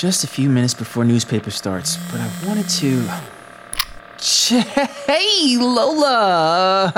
just 0.00 0.24
a 0.24 0.26
few 0.26 0.48
minutes 0.48 0.72
before 0.72 1.04
newspaper 1.04 1.50
starts, 1.50 1.98
but 2.10 2.20
I 2.20 2.30
wanted 2.46 2.68
to. 2.80 3.06
Hey, 5.06 5.56
Lola! 5.58 6.92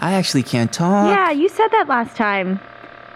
I 0.00 0.14
actually 0.14 0.42
can't 0.42 0.72
talk. 0.72 1.14
Yeah, 1.14 1.30
you 1.30 1.48
said 1.48 1.68
that 1.68 1.86
last 1.88 2.16
time. 2.16 2.58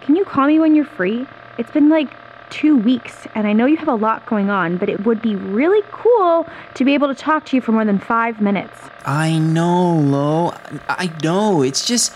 Can 0.01 0.15
you 0.15 0.23
call 0.23 0.47
me 0.47 0.59
when 0.59 0.75
you're 0.75 0.85
free? 0.85 1.25
It's 1.57 1.71
been 1.71 1.89
like 1.89 2.09
two 2.49 2.77
weeks, 2.77 3.27
and 3.35 3.47
I 3.47 3.53
know 3.53 3.65
you 3.65 3.77
have 3.77 3.87
a 3.87 3.95
lot 3.95 4.25
going 4.25 4.49
on, 4.49 4.77
but 4.77 4.87
it 4.89 5.05
would 5.05 5.21
be 5.21 5.35
really 5.35 5.81
cool 5.91 6.47
to 6.75 6.85
be 6.85 6.93
able 6.93 7.07
to 7.07 7.15
talk 7.15 7.45
to 7.47 7.55
you 7.55 7.61
for 7.61 7.71
more 7.71 7.83
than 7.83 7.99
five 7.99 8.39
minutes. 8.39 8.79
I 9.05 9.37
know, 9.39 9.95
Lo. 9.95 10.53
I 10.87 11.11
know. 11.23 11.61
It's 11.61 11.85
just. 11.85 12.13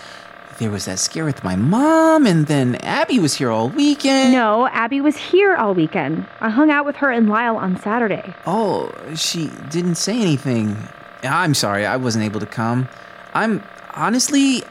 There 0.59 0.69
was 0.69 0.83
that 0.85 0.99
scare 0.99 1.23
with 1.23 1.41
my 1.41 1.55
mom, 1.55 2.27
and 2.27 2.47
then 2.47 2.75
Abby 2.83 3.17
was 3.17 3.33
here 3.33 3.49
all 3.49 3.69
weekend. 3.69 4.33
No, 4.33 4.67
Abby 4.67 4.99
was 4.99 5.15
here 5.15 5.55
all 5.55 5.73
weekend. 5.73 6.27
I 6.41 6.49
hung 6.49 6.69
out 6.69 6.85
with 6.85 6.97
her 6.97 7.09
and 7.09 7.29
Lyle 7.29 7.55
on 7.55 7.79
Saturday. 7.79 8.35
Oh, 8.45 8.93
she 9.15 9.49
didn't 9.69 9.95
say 9.95 10.19
anything. 10.21 10.75
I'm 11.23 11.53
sorry, 11.53 11.85
I 11.85 11.95
wasn't 11.95 12.25
able 12.25 12.41
to 12.41 12.45
come. 12.45 12.89
I'm 13.33 13.63
honestly, 13.93 14.63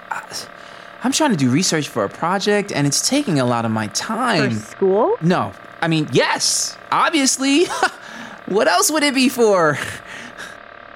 I'm 1.02 1.12
trying 1.12 1.30
to 1.30 1.38
do 1.38 1.48
research 1.48 1.88
for 1.88 2.04
a 2.04 2.08
project, 2.10 2.70
and 2.70 2.86
it's 2.86 3.08
taking 3.08 3.40
a 3.40 3.46
lot 3.46 3.64
of 3.64 3.70
my 3.70 3.86
time. 3.88 4.50
For 4.50 4.66
school? 4.66 5.16
No, 5.22 5.54
I 5.80 5.88
mean, 5.88 6.06
yes, 6.12 6.76
obviously. 6.92 7.64
what 8.46 8.68
else 8.68 8.90
would 8.90 9.04
it 9.04 9.14
be 9.14 9.30
for? 9.30 9.78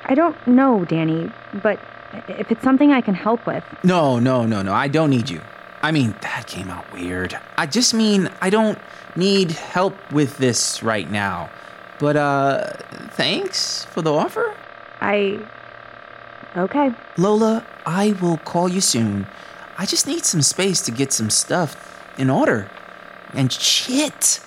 I 0.05 0.15
don't 0.15 0.37
know, 0.47 0.85
Danny, 0.85 1.33
but 1.63 1.81
if 2.29 2.51
it's 2.51 2.63
something 2.63 2.93
I 2.93 3.01
can 3.01 3.15
help 3.15 3.47
with. 3.47 3.65
No, 3.83 4.19
no, 4.19 4.45
no, 4.47 4.63
no, 4.63 4.73
I 4.73 4.89
don't 4.89 5.11
need 5.11 5.29
you. 5.31 5.41
I 5.83 5.91
mean, 5.91 6.15
that 6.21 6.47
came 6.47 6.69
out 6.71 6.91
weird. 6.93 7.39
I 7.59 7.67
just 7.67 7.93
mean, 7.93 8.31
I 8.41 8.51
don't 8.51 8.79
need 9.17 9.51
help 9.51 9.95
with 10.13 10.39
this 10.39 10.83
right 10.83 11.11
now. 11.11 11.51
But, 11.99 12.17
uh, 12.17 12.73
thanks 13.11 13.85
for 13.87 14.03
the 14.03 14.13
offer. 14.13 14.55
I. 15.01 15.41
Okay. 16.57 16.93
Lola, 17.17 17.65
I 17.87 18.13
will 18.21 18.39
call 18.39 18.69
you 18.69 18.81
soon. 18.81 19.27
I 19.79 19.87
just 19.87 20.07
need 20.07 20.25
some 20.25 20.43
space 20.43 20.81
to 20.83 20.91
get 20.91 21.13
some 21.13 21.31
stuff 21.31 22.05
in 22.19 22.31
order. 22.31 22.71
And 23.35 23.51
shit, 23.51 24.41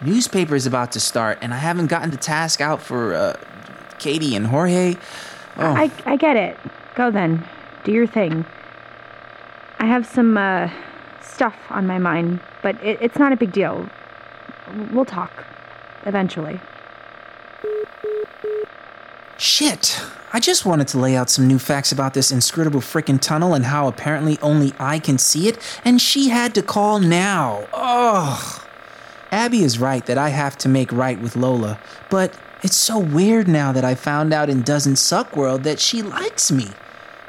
newspaper 0.00 0.54
is 0.54 0.66
about 0.66 0.92
to 0.92 1.00
start, 1.00 1.38
and 1.42 1.52
I 1.52 1.58
haven't 1.58 1.88
gotten 1.88 2.10
the 2.10 2.16
task 2.16 2.60
out 2.60 2.80
for 2.80 3.14
uh, 3.14 3.36
Katie 3.98 4.34
and 4.34 4.46
Jorge. 4.46 4.96
Oh, 5.58 5.66
I, 5.66 5.90
I 6.06 6.16
get 6.16 6.36
it. 6.36 6.56
Go 6.94 7.10
then. 7.10 7.46
Do 7.84 7.92
your 7.92 8.06
thing. 8.06 8.44
I 9.78 9.86
have 9.86 10.06
some 10.06 10.36
uh, 10.36 10.70
stuff 11.20 11.56
on 11.70 11.86
my 11.86 11.98
mind, 11.98 12.40
but 12.62 12.82
it, 12.84 12.98
it's 13.00 13.18
not 13.18 13.32
a 13.32 13.36
big 13.36 13.52
deal. 13.52 13.88
We'll 14.92 15.04
talk. 15.04 15.44
Eventually. 16.04 16.60
shit. 19.42 20.00
I 20.32 20.40
just 20.40 20.64
wanted 20.64 20.88
to 20.88 20.98
lay 20.98 21.14
out 21.14 21.28
some 21.28 21.46
new 21.46 21.58
facts 21.58 21.92
about 21.92 22.14
this 22.14 22.32
inscrutable 22.32 22.80
frickin' 22.80 23.20
tunnel 23.20 23.54
and 23.54 23.64
how 23.64 23.86
apparently 23.86 24.38
only 24.40 24.72
I 24.78 24.98
can 24.98 25.18
see 25.18 25.48
it, 25.48 25.58
and 25.84 26.00
she 26.00 26.30
had 26.30 26.54
to 26.54 26.62
call 26.62 27.00
now. 27.00 27.66
Ugh. 27.72 28.61
Abby 29.32 29.64
is 29.64 29.78
right 29.78 30.04
that 30.04 30.18
I 30.18 30.28
have 30.28 30.58
to 30.58 30.68
make 30.68 30.92
right 30.92 31.18
with 31.18 31.36
Lola, 31.36 31.80
but 32.10 32.38
it's 32.62 32.76
so 32.76 32.98
weird 32.98 33.48
now 33.48 33.72
that 33.72 33.84
I 33.84 33.94
found 33.94 34.34
out 34.34 34.50
in 34.50 34.60
Doesn't 34.62 34.96
Suck 34.96 35.34
World 35.34 35.64
that 35.64 35.80
she 35.80 36.02
likes 36.02 36.52
me. 36.52 36.68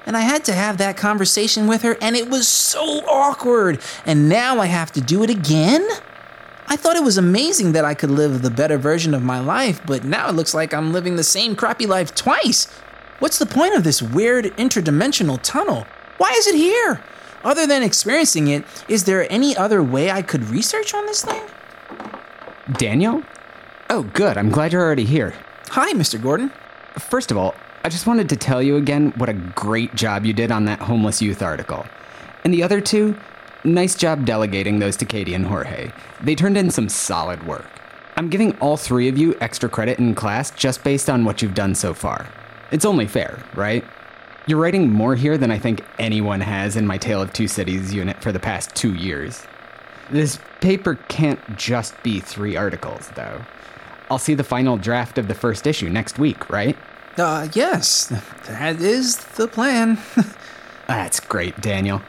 And 0.06 0.18
I 0.18 0.20
had 0.20 0.44
to 0.46 0.54
have 0.54 0.78
that 0.78 0.98
conversation 0.98 1.66
with 1.66 1.82
her, 1.84 1.98
and 2.02 2.18
it 2.18 2.30
was 2.30 2.46
so 2.46 2.84
awkward. 3.08 3.80
And 4.06 4.28
now 4.28 4.60
I 4.60 4.66
have 4.66 4.92
to 4.92 5.02
do 5.02 5.24
it 5.24 5.30
again? 5.30 5.88
I 6.68 6.76
thought 6.76 6.98
it 6.98 7.04
was 7.04 7.18
amazing 7.18 7.72
that 7.72 7.86
I 7.86 7.94
could 7.94 8.12
live 8.12 8.42
the 8.42 8.52
better 8.52 8.78
version 8.78 9.14
of 9.14 9.24
my 9.24 9.40
life, 9.40 9.82
but 9.86 10.04
now 10.04 10.28
it 10.28 10.36
looks 10.36 10.54
like 10.54 10.74
I'm 10.74 10.92
living 10.92 11.16
the 11.16 11.24
same 11.24 11.56
crappy 11.56 11.86
life 11.86 12.14
twice. 12.14 12.66
What's 13.20 13.40
the 13.40 13.46
point 13.46 13.76
of 13.76 13.86
this 13.86 14.02
weird 14.02 14.46
interdimensional 14.58 15.40
tunnel? 15.42 15.88
Why 16.18 16.32
is 16.38 16.48
it 16.48 16.56
here? 16.56 17.02
Other 17.46 17.66
than 17.66 17.82
experiencing 17.82 18.50
it, 18.50 18.66
is 18.90 19.06
there 19.06 19.32
any 19.32 19.56
other 19.56 19.82
way 19.82 20.12
I 20.12 20.22
could 20.22 20.50
research 20.50 20.94
on 20.94 21.06
this 21.06 21.24
thing? 21.24 21.44
Daniel? 22.72 23.22
Oh, 23.90 24.04
good. 24.14 24.38
I'm 24.38 24.50
glad 24.50 24.72
you're 24.72 24.82
already 24.82 25.04
here. 25.04 25.34
Hi, 25.72 25.92
Mr. 25.94 26.22
Gordon. 26.22 26.50
First 26.98 27.30
of 27.30 27.38
all, 27.38 27.54
I 27.84 27.90
just 27.90 28.08
wanted 28.08 28.30
to 28.30 28.38
tell 28.38 28.64
you 28.64 28.78
again 28.78 29.12
what 29.18 29.28
a 29.28 29.34
great 29.34 29.94
job 29.96 30.26
you 30.26 30.32
did 30.32 30.50
on 30.50 30.64
that 30.66 30.80
homeless 30.80 31.22
youth 31.22 31.42
article. 31.42 31.86
And 32.46 32.54
the 32.54 32.64
other 32.64 32.80
two, 32.80 33.18
nice 33.66 33.96
job 33.96 34.26
delegating 34.26 34.80
those 34.80 34.96
to 34.98 35.06
Katie 35.06 35.34
and 35.34 35.46
Jorge. 35.46 35.92
They 36.22 36.36
turned 36.36 36.56
in 36.56 36.72
some 36.72 36.88
solid 36.88 37.46
work. 37.46 37.68
I'm 38.16 38.30
giving 38.30 38.58
all 38.60 38.78
three 38.78 39.10
of 39.10 39.18
you 39.18 39.36
extra 39.42 39.68
credit 39.68 40.00
in 40.00 40.16
class 40.16 40.50
just 40.52 40.86
based 40.86 41.10
on 41.10 41.26
what 41.26 41.42
you've 41.42 41.56
done 41.56 41.76
so 41.76 41.94
far. 41.94 42.30
It's 42.72 42.86
only 42.86 43.08
fair, 43.08 43.44
right? 43.56 43.84
You're 44.48 44.60
writing 44.60 44.90
more 44.90 45.16
here 45.16 45.38
than 45.38 45.52
I 45.52 45.60
think 45.60 45.84
anyone 46.00 46.40
has 46.40 46.78
in 46.78 46.88
my 46.88 46.98
Tale 46.98 47.22
of 47.22 47.34
Two 47.34 47.50
Cities 47.50 47.94
unit 47.94 48.22
for 48.22 48.32
the 48.32 48.40
past 48.40 48.74
two 48.74 48.94
years. 48.94 49.46
This 50.12 50.40
paper 50.62 50.96
can't 51.08 51.40
just 51.58 52.02
be 52.04 52.20
three 52.20 52.56
articles, 52.56 53.10
though. 53.16 53.42
I'll 54.10 54.20
see 54.20 54.34
the 54.34 54.44
final 54.44 54.78
draft 54.78 55.18
of 55.18 55.28
the 55.28 55.34
first 55.34 55.66
issue 55.66 55.90
next 55.90 56.20
week, 56.20 56.50
right? 56.50 56.78
Uh, 57.18 57.48
yes, 57.54 58.08
that 58.48 58.82
is 58.82 59.18
the 59.18 59.48
plan. 59.48 59.98
That's 60.88 61.20
great, 61.20 61.60
Daniel. 61.62 62.02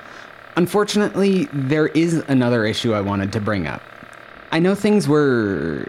Unfortunately, 0.57 1.49
there 1.53 1.89
is 1.89 2.15
another 2.29 2.65
issue 2.65 2.95
I 2.95 3.01
wanted 3.01 3.33
to 3.33 3.41
bring 3.41 3.67
up. 3.67 3.83
I 4.53 4.61
know 4.61 4.75
things 4.75 5.09
were 5.09 5.87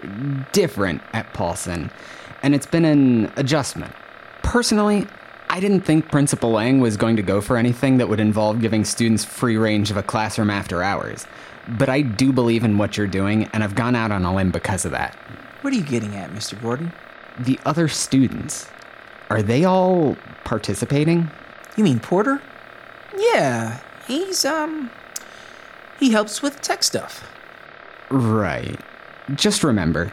different 0.52 1.00
at 1.12 1.32
Paulson, 1.34 1.90
and 2.42 2.54
it's 2.54 2.66
been 2.66 2.84
an 2.84 3.32
adjustment. 3.36 3.94
Personally, 4.42 5.06
I 5.50 5.60
didn't 5.60 5.82
think 5.82 6.10
Principal 6.10 6.50
Lang 6.50 6.80
was 6.80 6.96
going 6.96 7.16
to 7.16 7.22
go 7.22 7.40
for 7.40 7.56
anything 7.56 7.98
that 7.98 8.08
would 8.08 8.20
involve 8.20 8.60
giving 8.60 8.84
students 8.84 9.24
free 9.24 9.56
range 9.56 9.90
of 9.90 9.96
a 9.96 10.02
classroom 10.02 10.50
after 10.50 10.82
hours. 10.82 11.26
But 11.68 11.88
I 11.88 12.02
do 12.02 12.32
believe 12.32 12.64
in 12.64 12.78
what 12.78 12.96
you're 12.96 13.06
doing, 13.06 13.44
and 13.52 13.64
I've 13.64 13.74
gone 13.74 13.96
out 13.96 14.12
on 14.12 14.24
a 14.24 14.34
limb 14.34 14.50
because 14.50 14.84
of 14.84 14.92
that. 14.92 15.14
what 15.62 15.72
are 15.72 15.76
you 15.76 15.82
getting 15.82 16.14
at, 16.14 16.30
Mr. 16.30 16.60
Gordon? 16.60 16.92
The 17.38 17.58
other 17.64 17.88
students, 17.88 18.68
are 19.30 19.42
they 19.42 19.64
all 19.64 20.16
participating? 20.44 21.30
You 21.76 21.84
mean 21.84 21.98
Porter? 21.98 22.40
Yeah, 23.16 23.80
he's, 24.06 24.44
um, 24.44 24.90
he 25.98 26.10
helps 26.10 26.40
with 26.40 26.60
tech 26.62 26.82
stuff. 26.82 27.28
Right. 28.10 28.78
Just 29.34 29.64
remember, 29.64 30.12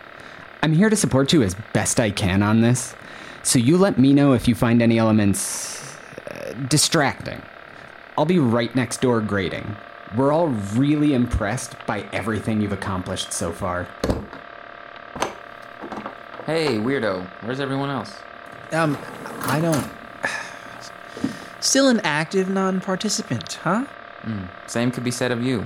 I'm 0.63 0.74
here 0.74 0.90
to 0.90 0.96
support 0.96 1.31
you 1.34 1.44
as 1.44 1.56
best 1.74 2.00
I 2.00 2.09
can 2.09 2.42
on 2.42 2.62
this. 2.62 2.96
So 3.44 3.59
you 3.59 3.78
let 3.78 4.00
me 4.00 4.13
know 4.13 4.34
if 4.34 4.47
you 4.47 4.56
find 4.56 4.81
any 4.81 4.97
elements 4.97 5.97
uh, 6.31 6.53
distracting. 6.69 7.42
I'll 8.18 8.25
be 8.25 8.40
right 8.40 8.74
next 8.75 9.02
door 9.02 9.22
grading. 9.22 9.75
We're 10.16 10.31
all 10.31 10.50
really 10.75 11.13
impressed 11.13 11.75
by 11.88 12.06
everything 12.13 12.62
you've 12.62 12.71
accomplished 12.71 13.33
so 13.33 13.51
far. 13.51 13.88
Hey, 16.45 16.77
weirdo, 16.77 17.25
where's 17.42 17.60
everyone 17.60 17.89
else? 17.89 18.13
Um, 18.71 18.98
I 19.42 19.60
don't. 19.60 19.89
Still 21.62 21.88
an 21.88 22.01
active 22.01 22.50
non 22.50 22.81
participant, 22.81 23.54
huh? 23.63 23.86
Same 24.68 24.92
could 24.92 25.04
be 25.04 25.12
said 25.12 25.31
of 25.31 25.42
you. 25.42 25.65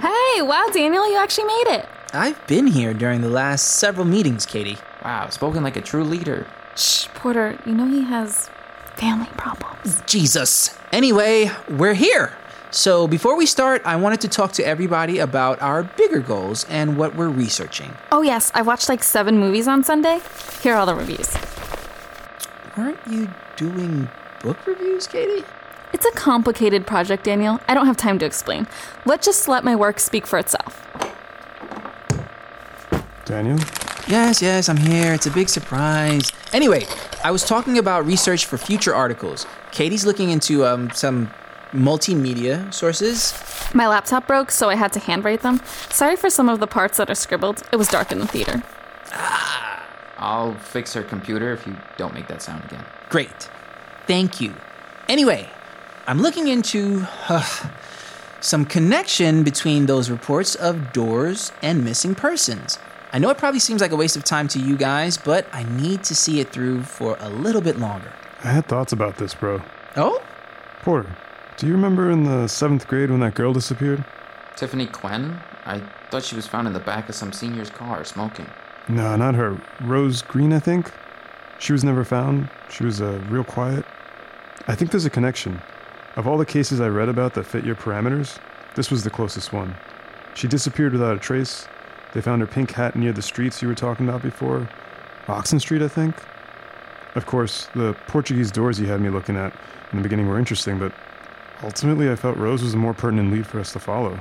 Hey, 0.00 0.42
wow, 0.42 0.66
Daniel, 0.72 1.08
you 1.10 1.18
actually 1.18 1.44
made 1.44 1.66
it. 1.68 1.88
I've 2.12 2.44
been 2.46 2.66
here 2.66 2.92
during 2.94 3.20
the 3.20 3.28
last 3.28 3.62
several 3.78 4.06
meetings, 4.06 4.44
Katie. 4.44 4.78
Wow, 5.04 5.28
spoken 5.28 5.62
like 5.62 5.76
a 5.76 5.80
true 5.80 6.04
leader. 6.04 6.46
Shh, 6.76 7.06
Porter, 7.14 7.58
you 7.64 7.74
know 7.74 7.86
he 7.86 8.02
has 8.02 8.50
family 8.96 9.28
problems. 9.36 10.02
Jesus. 10.06 10.76
Anyway, 10.92 11.50
we're 11.68 11.94
here. 11.94 12.32
So 12.72 13.06
before 13.06 13.36
we 13.36 13.44
start, 13.44 13.82
I 13.84 13.96
wanted 13.96 14.22
to 14.22 14.28
talk 14.28 14.52
to 14.52 14.66
everybody 14.66 15.18
about 15.18 15.60
our 15.60 15.82
bigger 15.82 16.20
goals 16.20 16.64
and 16.70 16.96
what 16.96 17.14
we're 17.14 17.28
researching. 17.28 17.94
Oh, 18.10 18.22
yes, 18.22 18.50
I 18.54 18.62
watched 18.62 18.88
like 18.88 19.02
seven 19.02 19.36
movies 19.36 19.68
on 19.68 19.84
Sunday. 19.84 20.20
Here 20.62 20.72
are 20.72 20.78
all 20.78 20.86
the 20.86 20.94
reviews. 20.94 21.36
Weren't 22.74 22.98
you 23.06 23.28
doing 23.56 24.08
book 24.40 24.66
reviews, 24.66 25.06
Katie? 25.06 25.44
It's 25.92 26.06
a 26.06 26.12
complicated 26.12 26.86
project, 26.86 27.24
Daniel. 27.24 27.60
I 27.68 27.74
don't 27.74 27.84
have 27.84 27.98
time 27.98 28.18
to 28.20 28.24
explain. 28.24 28.66
Let's 29.04 29.26
just 29.26 29.48
let 29.48 29.64
my 29.64 29.76
work 29.76 30.00
speak 30.00 30.26
for 30.26 30.38
itself. 30.38 30.88
Daniel? 33.26 33.58
Yes, 34.08 34.40
yes, 34.40 34.70
I'm 34.70 34.78
here. 34.78 35.12
It's 35.12 35.26
a 35.26 35.30
big 35.30 35.50
surprise. 35.50 36.32
Anyway, 36.54 36.86
I 37.22 37.32
was 37.32 37.44
talking 37.44 37.76
about 37.76 38.06
research 38.06 38.46
for 38.46 38.56
future 38.56 38.94
articles. 38.94 39.46
Katie's 39.72 40.06
looking 40.06 40.30
into 40.30 40.64
um, 40.64 40.90
some 40.92 41.30
multimedia 41.72 42.72
sources. 42.72 43.34
My 43.74 43.88
laptop 43.88 44.26
broke, 44.26 44.50
so 44.50 44.68
I 44.68 44.74
had 44.74 44.92
to 44.92 45.00
handwrite 45.00 45.42
them. 45.42 45.60
Sorry 45.90 46.16
for 46.16 46.30
some 46.30 46.48
of 46.48 46.60
the 46.60 46.66
parts 46.66 46.98
that 46.98 47.10
are 47.10 47.14
scribbled. 47.14 47.62
It 47.72 47.76
was 47.76 47.88
dark 47.88 48.12
in 48.12 48.18
the 48.18 48.26
theater. 48.26 48.62
Ah. 49.12 49.62
I'll 50.22 50.54
fix 50.54 50.94
her 50.94 51.02
computer 51.02 51.52
if 51.52 51.66
you 51.66 51.76
don't 51.96 52.14
make 52.14 52.28
that 52.28 52.42
sound 52.42 52.64
again. 52.64 52.84
Great. 53.08 53.50
Thank 54.06 54.40
you. 54.40 54.54
Anyway, 55.08 55.50
I'm 56.06 56.22
looking 56.22 56.46
into 56.46 57.06
uh, 57.28 57.44
some 58.40 58.64
connection 58.64 59.42
between 59.42 59.86
those 59.86 60.10
reports 60.10 60.54
of 60.54 60.92
doors 60.92 61.50
and 61.60 61.84
missing 61.84 62.14
persons. 62.14 62.78
I 63.12 63.18
know 63.18 63.30
it 63.30 63.36
probably 63.36 63.58
seems 63.58 63.80
like 63.80 63.90
a 63.90 63.96
waste 63.96 64.16
of 64.16 64.22
time 64.22 64.46
to 64.48 64.60
you 64.60 64.76
guys, 64.76 65.18
but 65.18 65.46
I 65.52 65.64
need 65.64 66.04
to 66.04 66.14
see 66.14 66.38
it 66.38 66.50
through 66.50 66.84
for 66.84 67.16
a 67.18 67.28
little 67.28 67.60
bit 67.60 67.78
longer. 67.80 68.12
I 68.44 68.52
had 68.52 68.66
thoughts 68.66 68.92
about 68.92 69.16
this, 69.16 69.34
bro. 69.34 69.60
Oh? 69.96 70.22
Porter, 70.82 71.16
do 71.56 71.66
you 71.66 71.72
remember 71.72 72.10
in 72.10 72.24
the 72.24 72.46
seventh 72.48 72.86
grade 72.88 73.10
when 73.10 73.20
that 73.20 73.34
girl 73.34 73.52
disappeared? 73.52 74.04
Tiffany 74.56 74.86
Quinn? 74.86 75.38
I 75.64 75.80
thought 76.10 76.24
she 76.24 76.36
was 76.36 76.46
found 76.46 76.66
in 76.66 76.72
the 76.72 76.80
back 76.80 77.08
of 77.08 77.14
some 77.14 77.32
senior's 77.32 77.70
car 77.70 78.04
smoking. 78.04 78.46
No, 78.88 79.14
not 79.16 79.34
her. 79.34 79.60
Rose 79.80 80.22
Green, 80.22 80.52
I 80.52 80.58
think. 80.58 80.90
She 81.58 81.72
was 81.72 81.84
never 81.84 82.04
found. 82.04 82.48
She 82.70 82.84
was 82.84 83.00
uh, 83.00 83.22
real 83.28 83.44
quiet. 83.44 83.84
I 84.66 84.74
think 84.74 84.90
there's 84.90 85.04
a 85.04 85.10
connection. 85.10 85.60
Of 86.16 86.26
all 86.26 86.36
the 86.36 86.46
cases 86.46 86.80
I 86.80 86.88
read 86.88 87.08
about 87.08 87.34
that 87.34 87.44
fit 87.44 87.64
your 87.64 87.76
parameters, 87.76 88.38
this 88.74 88.90
was 88.90 89.04
the 89.04 89.10
closest 89.10 89.52
one. 89.52 89.74
She 90.34 90.48
disappeared 90.48 90.92
without 90.92 91.16
a 91.16 91.20
trace. 91.20 91.68
They 92.12 92.20
found 92.20 92.40
her 92.40 92.46
pink 92.46 92.72
hat 92.72 92.96
near 92.96 93.12
the 93.12 93.22
streets 93.22 93.62
you 93.62 93.68
were 93.68 93.74
talking 93.74 94.08
about 94.08 94.22
before. 94.22 94.68
Oxen 95.28 95.60
Street, 95.60 95.82
I 95.82 95.88
think. 95.88 96.14
Of 97.14 97.26
course, 97.26 97.68
the 97.74 97.94
Portuguese 98.06 98.50
doors 98.50 98.80
you 98.80 98.86
had 98.86 99.00
me 99.00 99.10
looking 99.10 99.36
at 99.36 99.52
in 99.92 99.98
the 99.98 100.02
beginning 100.02 100.28
were 100.28 100.38
interesting, 100.38 100.78
but 100.78 100.92
ultimately 101.62 102.10
I 102.10 102.16
felt 102.16 102.36
Rose 102.36 102.62
was 102.62 102.74
a 102.74 102.78
more 102.78 102.94
pertinent 102.94 103.32
lead 103.32 103.46
for 103.46 103.60
us 103.60 103.72
to 103.72 103.78
follow. 103.78 104.18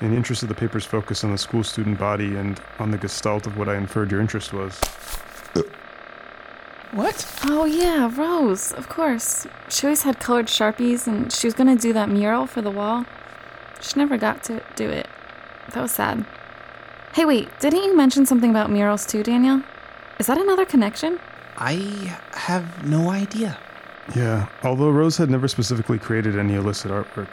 In 0.00 0.10
the 0.10 0.16
interest 0.16 0.42
of 0.42 0.48
the 0.48 0.54
paper's 0.54 0.84
focus 0.84 1.24
on 1.24 1.32
the 1.32 1.38
school 1.38 1.64
student 1.64 1.98
body 1.98 2.36
and 2.36 2.60
on 2.78 2.90
the 2.90 2.98
gestalt 2.98 3.46
of 3.46 3.56
what 3.56 3.68
I 3.68 3.76
inferred 3.76 4.10
your 4.10 4.20
interest 4.20 4.52
was. 4.52 4.78
What? 6.92 7.26
Oh, 7.44 7.66
yeah, 7.66 8.10
Rose, 8.16 8.72
of 8.72 8.88
course. 8.88 9.46
She 9.68 9.86
always 9.86 10.02
had 10.02 10.20
colored 10.20 10.46
Sharpies, 10.46 11.06
and 11.06 11.30
she 11.30 11.46
was 11.46 11.52
gonna 11.52 11.76
do 11.76 11.92
that 11.92 12.08
mural 12.08 12.46
for 12.46 12.62
the 12.62 12.70
wall. 12.70 13.04
She 13.82 13.98
never 13.98 14.16
got 14.16 14.42
to 14.44 14.62
do 14.74 14.88
it. 14.88 15.06
That 15.74 15.82
was 15.82 15.92
sad. 15.92 16.24
Hey, 17.12 17.26
wait, 17.26 17.48
didn't 17.60 17.82
you 17.82 17.94
mention 17.96 18.24
something 18.24 18.50
about 18.50 18.70
murals 18.70 19.04
too, 19.04 19.22
Daniel? 19.22 19.62
Is 20.18 20.28
that 20.28 20.38
another 20.38 20.64
connection? 20.64 21.20
I 21.58 21.74
have 22.32 22.86
no 22.86 23.10
idea. 23.10 23.58
Yeah, 24.16 24.48
although 24.62 24.90
Rose 24.90 25.16
had 25.16 25.30
never 25.30 25.48
specifically 25.48 25.98
created 25.98 26.38
any 26.38 26.54
illicit 26.54 26.90
artwork, 26.90 27.28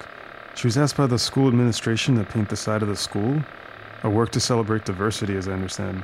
she 0.55 0.67
was 0.67 0.77
asked 0.77 0.97
by 0.97 1.07
the 1.07 1.19
school 1.19 1.47
administration 1.47 2.15
to 2.15 2.23
paint 2.23 2.49
the 2.49 2.55
side 2.55 2.81
of 2.81 2.87
the 2.87 2.95
school, 2.95 3.41
a 4.03 4.09
work 4.09 4.31
to 4.31 4.39
celebrate 4.39 4.85
diversity, 4.85 5.35
as 5.35 5.47
I 5.47 5.53
understand. 5.53 6.03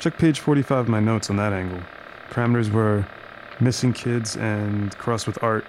Check 0.00 0.18
page 0.18 0.40
45 0.40 0.78
of 0.78 0.88
my 0.88 1.00
notes 1.00 1.30
on 1.30 1.36
that 1.36 1.52
angle. 1.52 1.80
Parameters 2.30 2.70
were 2.70 3.06
missing 3.60 3.92
kids 3.92 4.36
and 4.36 4.96
crossed 4.98 5.26
with 5.26 5.42
art. 5.42 5.64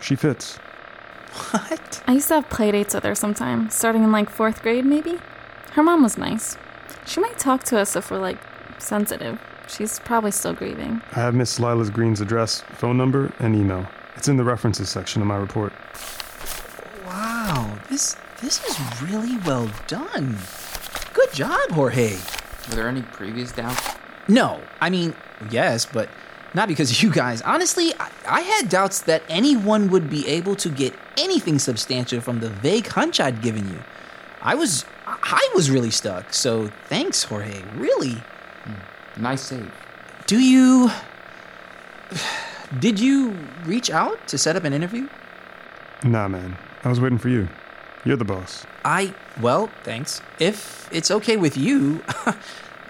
She 0.00 0.16
fits. 0.16 0.56
What? 1.50 2.02
I 2.06 2.12
used 2.12 2.28
to 2.28 2.34
have 2.34 2.48
playdates 2.48 2.94
with 2.94 3.04
her 3.04 3.14
sometime, 3.14 3.68
starting 3.70 4.04
in 4.04 4.12
like 4.12 4.30
fourth 4.30 4.62
grade, 4.62 4.84
maybe. 4.84 5.18
Her 5.72 5.82
mom 5.82 6.02
was 6.02 6.16
nice. 6.16 6.56
She 7.06 7.20
might 7.20 7.38
talk 7.38 7.64
to 7.64 7.78
us 7.78 7.96
if 7.96 8.10
we're 8.10 8.18
like 8.18 8.38
sensitive. 8.78 9.40
She's 9.76 9.98
probably 10.00 10.30
still 10.30 10.52
grieving. 10.52 11.02
I 11.12 11.20
have 11.20 11.34
Miss 11.34 11.58
Lila's 11.58 11.90
Green's 11.90 12.20
address, 12.20 12.60
phone 12.74 12.96
number, 12.96 13.32
and 13.40 13.56
email. 13.56 13.86
It's 14.16 14.28
in 14.28 14.36
the 14.36 14.44
references 14.44 14.88
section 14.88 15.20
of 15.20 15.26
my 15.26 15.36
report. 15.36 15.72
Wow, 17.04 17.76
this 17.90 18.16
this 18.40 18.64
is 18.64 19.02
really 19.02 19.36
well 19.38 19.68
done. 19.88 20.38
Good 21.12 21.32
job, 21.32 21.70
Jorge. 21.70 22.16
Were 22.68 22.76
there 22.76 22.88
any 22.88 23.02
previous 23.02 23.50
doubts? 23.50 23.96
No, 24.28 24.60
I 24.80 24.90
mean, 24.90 25.14
yes, 25.50 25.86
but 25.86 26.08
not 26.54 26.68
because 26.68 26.90
of 26.92 27.02
you 27.02 27.10
guys. 27.10 27.42
Honestly, 27.42 27.92
I, 27.98 28.10
I 28.26 28.40
had 28.42 28.68
doubts 28.68 29.00
that 29.02 29.22
anyone 29.28 29.90
would 29.90 30.08
be 30.08 30.26
able 30.28 30.54
to 30.56 30.68
get 30.70 30.94
anything 31.18 31.58
substantial 31.58 32.20
from 32.20 32.38
the 32.38 32.48
vague 32.48 32.86
hunch 32.86 33.18
I'd 33.18 33.42
given 33.42 33.68
you. 33.68 33.82
I 34.40 34.54
was 34.54 34.84
I 35.06 35.48
was 35.54 35.68
really 35.70 35.90
stuck. 35.90 36.32
So 36.32 36.68
thanks, 36.88 37.24
Jorge. 37.24 37.62
Really. 37.74 38.22
Nice 39.16 39.42
save. 39.42 39.72
Do 40.26 40.38
you 40.38 40.90
Did 42.78 42.98
you 42.98 43.36
reach 43.64 43.90
out 43.90 44.26
to 44.28 44.38
set 44.38 44.56
up 44.56 44.64
an 44.64 44.72
interview? 44.72 45.08
Nah, 46.02 46.28
man. 46.28 46.56
I 46.82 46.88
was 46.88 47.00
waiting 47.00 47.18
for 47.18 47.28
you. 47.28 47.48
You're 48.04 48.16
the 48.16 48.24
boss. 48.24 48.66
I 48.84 49.14
well, 49.40 49.70
thanks. 49.82 50.20
If 50.38 50.88
it's 50.92 51.10
okay 51.10 51.36
with 51.36 51.56
you, 51.56 52.02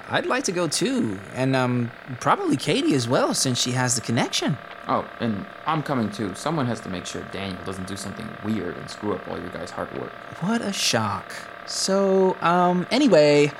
I'd 0.08 0.26
like 0.26 0.44
to 0.44 0.52
go 0.52 0.68
too, 0.68 1.18
and 1.34 1.54
um, 1.54 1.90
probably 2.20 2.56
Katie 2.56 2.94
as 2.94 3.08
well, 3.08 3.32
since 3.32 3.60
she 3.60 3.72
has 3.72 3.94
the 3.94 4.00
connection. 4.00 4.56
Oh, 4.88 5.08
and 5.20 5.46
I'm 5.66 5.82
coming 5.82 6.10
too. 6.10 6.34
Someone 6.34 6.66
has 6.66 6.80
to 6.80 6.88
make 6.88 7.06
sure 7.06 7.22
Daniel 7.32 7.62
doesn't 7.64 7.86
do 7.86 7.96
something 7.96 8.28
weird 8.44 8.76
and 8.76 8.90
screw 8.90 9.14
up 9.14 9.26
all 9.28 9.38
your 9.38 9.48
guys' 9.48 9.70
hard 9.70 9.96
work. 9.98 10.12
What 10.40 10.60
a 10.60 10.72
shock. 10.72 11.32
So, 11.66 12.36
um, 12.42 12.86
anyway, 12.90 13.50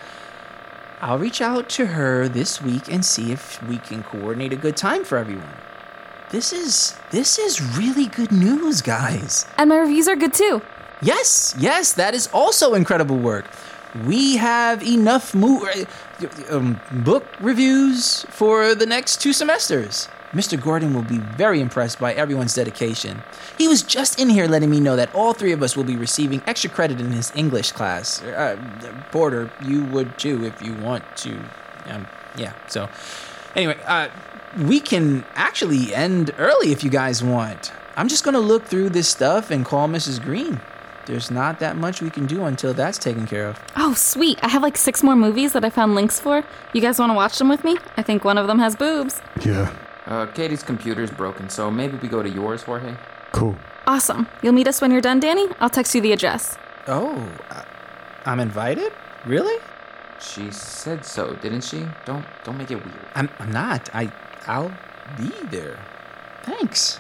I'll 1.01 1.19
reach 1.19 1.41
out 1.41 1.69
to 1.71 1.87
her 1.87 2.29
this 2.29 2.63
week 2.63 2.89
and 2.91 3.05
see 3.05 3.33
if 3.33 3.63
we 3.69 3.79
can 3.79 4.03
coordinate 4.03 4.53
a 4.53 4.57
good 4.57 4.77
time 4.77 5.05
for 5.05 5.19
everyone. 5.19 5.49
This 6.31 6.53
is 6.53 6.95
this 7.11 7.39
is 7.39 7.61
really 7.77 8.07
good 8.07 8.33
news, 8.33 8.81
guys. 8.83 9.47
And 9.59 9.69
my 9.69 9.77
reviews 9.77 10.09
are 10.09 10.17
good 10.17 10.33
too. 10.35 10.63
Yes, 11.03 11.55
yes, 11.59 11.93
that 11.95 12.15
is 12.15 12.29
also 12.33 12.75
incredible 12.75 13.19
work. 13.19 13.45
We 14.07 14.37
have 14.39 14.83
enough 14.83 15.35
mo- 15.35 15.69
um, 16.51 16.81
book 16.91 17.25
reviews 17.41 18.25
for 18.31 18.75
the 18.75 18.87
next 18.87 19.21
two 19.21 19.33
semesters. 19.33 20.09
Mr. 20.35 20.61
Gordon 20.61 20.93
will 20.95 21.03
be 21.03 21.19
very 21.19 21.61
impressed 21.61 22.01
by 22.01 22.13
everyone's 22.13 22.55
dedication. 22.55 23.23
He 23.57 23.69
was 23.69 23.83
just 23.83 24.21
in 24.21 24.29
here 24.29 24.47
letting 24.47 24.69
me 24.69 24.81
know 24.81 24.97
that 24.97 25.15
all 25.15 25.33
three 25.33 25.53
of 25.53 25.63
us 25.63 25.77
will 25.77 25.85
be 25.85 25.97
receiving 25.97 26.43
extra 26.47 26.69
credit 26.69 27.01
in 27.01 27.13
his 27.13 27.33
English 27.37 27.73
class. 27.73 28.21
Uh, 28.23 28.57
Porter, 29.13 29.51
you 29.65 29.85
would 29.87 30.19
too 30.19 30.45
if 30.45 30.61
you 30.61 30.75
want 30.75 31.05
to. 31.19 31.39
Um, 31.87 32.07
yeah, 32.37 32.53
so 32.67 32.89
anyway, 33.55 33.79
uh, 33.87 34.09
we 34.67 34.81
can 34.81 35.25
actually 35.35 35.95
end 35.95 36.33
early 36.39 36.73
if 36.73 36.83
you 36.83 36.91
guys 36.91 37.23
want. 37.23 37.73
I'm 37.97 38.09
just 38.09 38.25
gonna 38.25 38.41
look 38.41 38.65
through 38.65 38.91
this 38.91 39.09
stuff 39.09 39.53
and 39.53 39.65
call 39.65 39.87
Mrs. 39.87 40.21
Green. 40.21 40.61
There's 41.07 41.31
not 41.31 41.61
that 41.61 41.77
much 41.77 42.01
we 42.01 42.11
can 42.11 42.27
do 42.27 42.45
until 42.45 42.73
that's 42.73 42.99
taken 42.99 43.27
care 43.27 43.47
of. 43.47 43.61
Oh, 43.77 43.93
sweet. 43.95 44.39
I 44.43 44.49
have 44.49 44.63
like 44.63 44.77
six 44.77 45.03
more 45.03 45.15
movies 45.15 45.53
that 45.53 45.65
I 45.65 45.71
found 45.71 45.95
links 45.95 46.19
for. 46.19 46.43
You 46.73 46.81
guys 46.81 46.99
want 46.99 47.11
to 47.11 47.15
watch 47.15 47.39
them 47.39 47.49
with 47.49 47.63
me? 47.63 47.77
I 47.97 48.03
think 48.03 48.25
one 48.25 48.39
of 48.39 48.47
them 48.47 48.59
has 48.59 48.75
boobs. 48.75 49.21
Yeah, 49.45 49.71
Uh, 50.07 50.27
Katie's 50.27 50.63
computer's 50.63 51.11
broken, 51.11 51.49
so 51.49 51.71
maybe 51.71 51.97
we 51.97 52.09
go 52.09 52.23
to 52.23 52.29
yours, 52.29 52.63
Jorge. 52.63 52.95
cool. 53.33 53.57
Awesome. 53.87 54.27
You'll 54.43 54.53
meet 54.55 54.67
us 54.69 54.81
when 54.81 54.91
you're 54.91 55.01
done, 55.03 55.21
Danny? 55.21 55.47
I'll 55.61 55.69
text 55.71 55.95
you 55.95 56.01
the 56.01 56.13
address. 56.13 56.57
Oh, 56.87 57.15
I- 57.51 57.65
I'm 58.25 58.41
invited? 58.41 58.93
Really? 59.27 59.59
She 60.21 60.51
said 60.51 61.05
so, 61.05 61.35
didn't 61.43 61.63
she? 61.65 61.87
Don't 62.07 62.25
don't 62.45 62.57
make 62.57 62.71
it 62.71 62.77
weird. 62.77 63.07
I'm, 63.15 63.29
I'm 63.39 63.53
not. 63.53 63.91
I 63.95 64.11
I'll 64.47 64.73
be 65.19 65.31
there. 65.51 65.79
Thanks. 66.45 66.99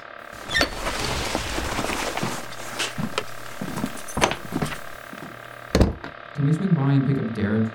Can 6.34 6.46
we 6.46 6.52
swing 6.52 6.70
by 6.74 6.92
and 6.92 7.06
pick 7.06 7.18
up 7.24 7.34
Derek? 7.34 7.70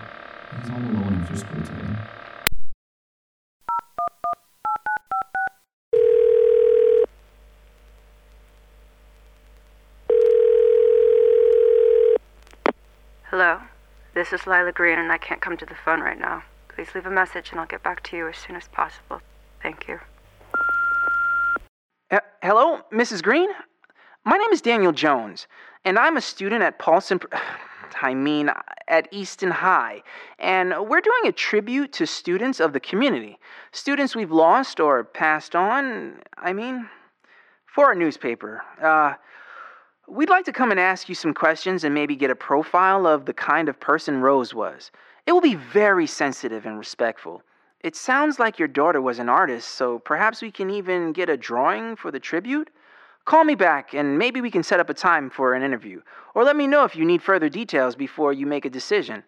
He's 0.61 0.69
all 0.69 0.77
alone 0.77 1.19
after 1.21 1.37
school 1.37 1.61
today. 1.61 1.95
Hello, 13.29 13.59
this 14.19 14.33
is 14.33 14.45
Lila 14.45 14.73
Green, 14.73 14.99
and 14.99 15.13
I 15.13 15.17
can't 15.17 15.39
come 15.39 15.55
to 15.55 15.65
the 15.65 15.75
phone 15.85 16.01
right 16.01 16.19
now. 16.19 16.43
Please 16.67 16.93
leave 16.93 17.05
a 17.05 17.09
message, 17.09 17.51
and 17.51 17.59
I'll 17.59 17.65
get 17.65 17.83
back 17.83 18.03
to 18.03 18.17
you 18.17 18.27
as 18.27 18.35
soon 18.35 18.57
as 18.57 18.67
possible. 18.67 19.21
Thank 19.63 19.87
you. 19.87 19.97
Uh, 22.11 22.19
hello, 22.43 22.81
Mrs. 22.91 23.23
Green? 23.23 23.47
My 24.25 24.35
name 24.35 24.51
is 24.51 24.61
Daniel 24.61 24.91
Jones, 24.91 25.47
and 25.85 25.97
I'm 25.97 26.17
a 26.17 26.21
student 26.21 26.63
at 26.63 26.79
Paulson. 26.79 27.21
I 28.01 28.13
mean, 28.13 28.51
at 28.89 29.07
Easton 29.11 29.51
High, 29.51 30.03
and 30.37 30.73
we're 30.87 31.01
doing 31.01 31.25
a 31.25 31.31
tribute 31.31 31.93
to 31.93 32.05
students 32.05 32.59
of 32.59 32.73
the 32.73 32.79
community. 32.79 33.39
Students 33.71 34.17
we've 34.17 34.31
lost 34.31 34.81
or 34.81 35.05
passed 35.05 35.55
on, 35.55 36.19
I 36.37 36.51
mean, 36.51 36.89
for 37.65 37.85
our 37.85 37.95
newspaper. 37.95 38.63
Uh, 38.81 39.13
we'd 40.09 40.29
like 40.29 40.45
to 40.45 40.51
come 40.51 40.71
and 40.71 40.79
ask 40.79 41.07
you 41.07 41.15
some 41.15 41.33
questions 41.33 41.83
and 41.83 41.93
maybe 41.93 42.15
get 42.15 42.31
a 42.31 42.35
profile 42.35 43.05
of 43.05 43.25
the 43.25 43.33
kind 43.33 43.69
of 43.69 43.79
person 43.79 44.21
Rose 44.21 44.53
was. 44.53 44.91
It 45.25 45.31
will 45.31 45.41
be 45.41 45.55
very 45.55 46.07
sensitive 46.07 46.65
and 46.65 46.77
respectful. 46.77 47.43
It 47.81 47.95
sounds 47.95 48.39
like 48.39 48.59
your 48.59 48.67
daughter 48.67 49.01
was 49.01 49.19
an 49.19 49.29
artist, 49.29 49.69
so 49.69 49.99
perhaps 49.99 50.41
we 50.41 50.51
can 50.51 50.69
even 50.69 51.13
get 51.13 51.29
a 51.29 51.37
drawing 51.37 51.95
for 51.95 52.11
the 52.11 52.19
tribute? 52.19 52.69
Call 53.25 53.43
me 53.43 53.55
back 53.55 53.93
and 53.93 54.17
maybe 54.17 54.41
we 54.41 54.51
can 54.51 54.63
set 54.63 54.79
up 54.79 54.89
a 54.89 54.93
time 54.93 55.29
for 55.29 55.53
an 55.53 55.61
interview. 55.61 56.01
Or 56.33 56.43
let 56.43 56.55
me 56.55 56.67
know 56.67 56.83
if 56.83 56.95
you 56.95 57.05
need 57.05 57.21
further 57.21 57.47
details 57.47 57.95
before 57.95 58.33
you 58.33 58.45
make 58.45 58.65
a 58.65 58.69
decision. 58.69 59.23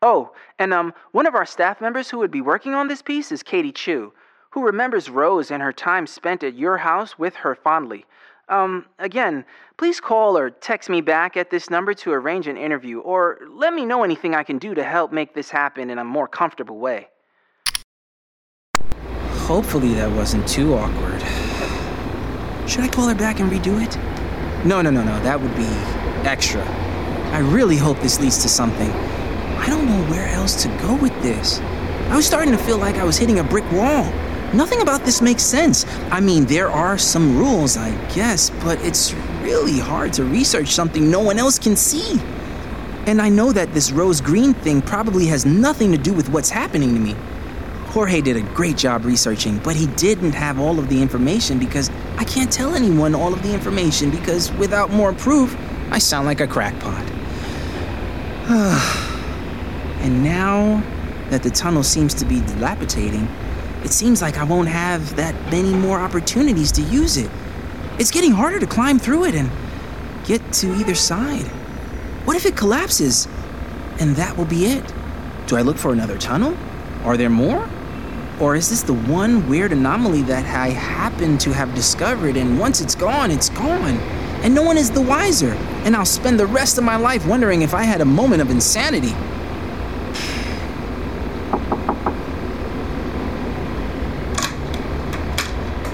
Oh, 0.00 0.32
and 0.58 0.72
um 0.72 0.94
one 1.12 1.26
of 1.26 1.34
our 1.34 1.46
staff 1.46 1.80
members 1.80 2.10
who 2.10 2.18
would 2.18 2.30
be 2.30 2.40
working 2.40 2.74
on 2.74 2.88
this 2.88 3.02
piece 3.02 3.32
is 3.32 3.42
Katie 3.42 3.72
Chu, 3.72 4.12
who 4.50 4.64
remembers 4.64 5.10
Rose 5.10 5.50
and 5.50 5.62
her 5.62 5.72
time 5.72 6.06
spent 6.06 6.44
at 6.44 6.54
your 6.54 6.78
house 6.78 7.18
with 7.18 7.34
her 7.36 7.54
fondly. 7.54 8.06
Um, 8.48 8.86
again, 8.98 9.44
please 9.78 10.00
call 10.00 10.36
or 10.36 10.50
text 10.50 10.90
me 10.90 11.00
back 11.00 11.36
at 11.36 11.50
this 11.50 11.70
number 11.70 11.94
to 11.94 12.12
arrange 12.12 12.46
an 12.46 12.56
interview, 12.56 13.00
or 13.00 13.38
let 13.50 13.72
me 13.72 13.86
know 13.86 14.04
anything 14.04 14.34
I 14.34 14.42
can 14.42 14.58
do 14.58 14.74
to 14.74 14.84
help 14.84 15.12
make 15.12 15.34
this 15.34 15.50
happen 15.50 15.90
in 15.90 15.98
a 15.98 16.04
more 16.04 16.28
comfortable 16.28 16.78
way. 16.78 17.08
Hopefully, 19.46 19.94
that 19.94 20.10
wasn't 20.10 20.46
too 20.48 20.74
awkward. 20.74 21.20
Should 22.68 22.80
I 22.80 22.88
call 22.88 23.08
her 23.08 23.14
back 23.14 23.40
and 23.40 23.50
redo 23.50 23.82
it? 23.82 23.96
No, 24.66 24.80
no, 24.80 24.90
no, 24.90 25.02
no, 25.02 25.22
that 25.22 25.40
would 25.40 25.54
be 25.54 25.68
extra. 26.26 26.62
I 27.32 27.38
really 27.38 27.76
hope 27.76 27.98
this 28.00 28.20
leads 28.20 28.42
to 28.42 28.48
something. 28.48 28.90
I 28.90 29.66
don't 29.68 29.86
know 29.86 30.10
where 30.10 30.28
else 30.28 30.62
to 30.62 30.68
go 30.78 30.94
with 30.96 31.12
this. 31.22 31.60
I 32.08 32.16
was 32.16 32.26
starting 32.26 32.52
to 32.52 32.58
feel 32.58 32.78
like 32.78 32.96
I 32.96 33.04
was 33.04 33.16
hitting 33.16 33.38
a 33.38 33.44
brick 33.44 33.70
wall. 33.72 34.04
Nothing 34.54 34.82
about 34.82 35.04
this 35.04 35.20
makes 35.20 35.42
sense. 35.42 35.84
I 36.12 36.20
mean, 36.20 36.44
there 36.44 36.70
are 36.70 36.96
some 36.96 37.36
rules, 37.36 37.76
I 37.76 37.90
guess, 38.14 38.50
but 38.62 38.80
it's 38.84 39.12
really 39.42 39.80
hard 39.80 40.12
to 40.12 40.24
research 40.24 40.68
something 40.68 41.10
no 41.10 41.18
one 41.20 41.38
else 41.38 41.58
can 41.58 41.74
see. 41.74 42.20
And 43.06 43.20
I 43.20 43.30
know 43.30 43.50
that 43.50 43.74
this 43.74 43.90
rose 43.90 44.20
green 44.20 44.54
thing 44.54 44.80
probably 44.80 45.26
has 45.26 45.44
nothing 45.44 45.90
to 45.90 45.98
do 45.98 46.14
with 46.14 46.28
what's 46.28 46.50
happening 46.50 46.94
to 46.94 47.00
me. 47.00 47.16
Jorge 47.88 48.20
did 48.20 48.36
a 48.36 48.42
great 48.54 48.76
job 48.76 49.04
researching, 49.04 49.58
but 49.58 49.74
he 49.74 49.88
didn't 49.88 50.32
have 50.32 50.60
all 50.60 50.78
of 50.78 50.88
the 50.88 51.02
information 51.02 51.58
because 51.58 51.90
I 52.16 52.24
can't 52.24 52.50
tell 52.52 52.76
anyone 52.76 53.14
all 53.14 53.32
of 53.32 53.42
the 53.42 53.52
information 53.52 54.10
because 54.10 54.52
without 54.52 54.90
more 54.90 55.12
proof, 55.12 55.56
I 55.90 55.98
sound 55.98 56.26
like 56.26 56.40
a 56.40 56.46
crackpot. 56.46 57.04
and 60.00 60.22
now 60.22 60.80
that 61.30 61.42
the 61.42 61.50
tunnel 61.50 61.82
seems 61.82 62.14
to 62.14 62.24
be 62.24 62.40
dilapidating, 62.40 63.28
it 63.84 63.92
seems 63.92 64.22
like 64.22 64.38
I 64.38 64.44
won't 64.44 64.68
have 64.68 65.14
that 65.16 65.34
many 65.50 65.72
more 65.72 66.00
opportunities 66.00 66.72
to 66.72 66.82
use 66.82 67.16
it. 67.16 67.30
It's 67.98 68.10
getting 68.10 68.32
harder 68.32 68.58
to 68.58 68.66
climb 68.66 68.98
through 68.98 69.24
it 69.26 69.34
and 69.34 69.50
get 70.24 70.52
to 70.54 70.74
either 70.74 70.94
side. 70.94 71.46
What 72.24 72.36
if 72.36 72.46
it 72.46 72.56
collapses? 72.56 73.28
And 74.00 74.16
that 74.16 74.36
will 74.36 74.46
be 74.46 74.66
it. 74.66 74.92
Do 75.46 75.56
I 75.56 75.62
look 75.62 75.76
for 75.76 75.92
another 75.92 76.16
tunnel? 76.16 76.56
Are 77.04 77.16
there 77.16 77.30
more? 77.30 77.68
Or 78.40 78.56
is 78.56 78.70
this 78.70 78.82
the 78.82 78.94
one 78.94 79.48
weird 79.48 79.72
anomaly 79.72 80.22
that 80.22 80.44
I 80.46 80.70
happen 80.70 81.38
to 81.38 81.52
have 81.52 81.72
discovered 81.74 82.36
and 82.36 82.58
once 82.58 82.80
it's 82.80 82.94
gone, 82.94 83.30
it's 83.30 83.50
gone? 83.50 83.98
And 84.42 84.54
no 84.54 84.62
one 84.62 84.76
is 84.76 84.90
the 84.90 85.00
wiser, 85.00 85.52
and 85.84 85.94
I'll 85.94 86.04
spend 86.04 86.40
the 86.40 86.46
rest 86.46 86.76
of 86.76 86.84
my 86.84 86.96
life 86.96 87.26
wondering 87.26 87.62
if 87.62 87.72
I 87.74 87.84
had 87.84 88.00
a 88.00 88.04
moment 88.04 88.42
of 88.42 88.50
insanity. 88.50 89.14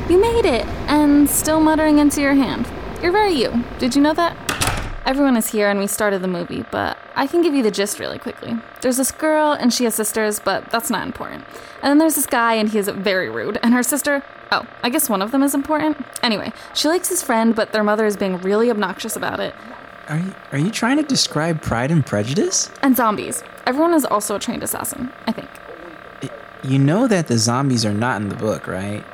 You 0.08 0.20
made 0.20 0.46
it, 0.46 0.66
and 0.88 1.19
still 1.30 1.60
muttering 1.60 1.98
into 1.98 2.20
your 2.20 2.34
hand. 2.34 2.66
You're 3.02 3.12
very 3.12 3.32
you. 3.32 3.64
Did 3.78 3.94
you 3.94 4.02
know 4.02 4.12
that? 4.14 4.36
Everyone 5.06 5.36
is 5.36 5.48
here 5.48 5.70
and 5.70 5.78
we 5.78 5.86
started 5.86 6.20
the 6.22 6.28
movie, 6.28 6.64
but 6.70 6.98
I 7.16 7.26
can 7.26 7.42
give 7.42 7.54
you 7.54 7.62
the 7.62 7.70
gist 7.70 7.98
really 7.98 8.18
quickly. 8.18 8.56
There's 8.82 8.98
this 8.98 9.10
girl 9.10 9.52
and 9.52 9.72
she 9.72 9.84
has 9.84 9.94
sisters, 9.94 10.40
but 10.40 10.70
that's 10.70 10.90
not 10.90 11.06
important. 11.06 11.44
And 11.82 11.90
then 11.90 11.98
there's 11.98 12.16
this 12.16 12.26
guy 12.26 12.54
and 12.54 12.68
he 12.68 12.78
is 12.78 12.88
very 12.88 13.30
rude, 13.30 13.58
and 13.62 13.72
her 13.72 13.82
sister, 13.82 14.22
oh, 14.52 14.66
I 14.82 14.90
guess 14.90 15.08
one 15.08 15.22
of 15.22 15.30
them 15.30 15.42
is 15.42 15.54
important. 15.54 15.96
Anyway, 16.22 16.52
she 16.74 16.88
likes 16.88 17.08
his 17.08 17.22
friend, 17.22 17.56
but 17.56 17.72
their 17.72 17.82
mother 17.82 18.04
is 18.04 18.16
being 18.16 18.36
really 18.38 18.70
obnoxious 18.70 19.16
about 19.16 19.40
it. 19.40 19.54
Are 20.08 20.18
you, 20.18 20.34
are 20.52 20.58
you 20.58 20.70
trying 20.70 20.98
to 20.98 21.02
describe 21.02 21.62
Pride 21.62 21.90
and 21.90 22.04
Prejudice? 22.04 22.70
And 22.82 22.94
zombies. 22.94 23.42
Everyone 23.66 23.94
is 23.94 24.04
also 24.04 24.36
a 24.36 24.38
trained 24.38 24.62
assassin, 24.62 25.10
I 25.26 25.32
think. 25.32 25.48
You 26.62 26.78
know 26.78 27.06
that 27.06 27.28
the 27.28 27.38
zombies 27.38 27.86
are 27.86 27.94
not 27.94 28.20
in 28.20 28.28
the 28.28 28.34
book, 28.34 28.66
right? 28.66 29.04